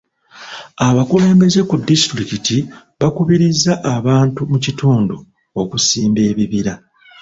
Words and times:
Abakulembeze 0.87 1.59
ku 1.69 1.75
disitulikiti 1.89 2.57
bakubirizza 2.99 3.71
abantu 3.95 4.41
mu 4.51 4.57
kitundu 4.65 5.15
okusimba 5.61 6.19
ebibira. 6.31 6.73